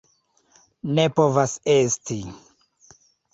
[0.99, 2.19] Ne povas esti!